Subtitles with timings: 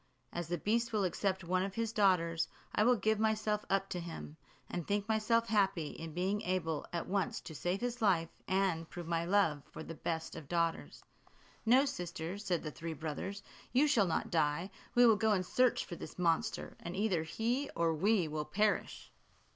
[0.33, 3.87] As the beast will accept of one of his daughters, I will give myself up
[3.89, 4.35] to him;
[4.67, 9.05] and think myself happy in being able at once to save his life, and prove
[9.07, 11.03] my love for the best of fathers."
[11.67, 13.43] "No, sister," said the three brothers,
[13.73, 17.69] "you shall not die; we will go in search for this monster, and either he
[17.75, 19.11] or we will perish."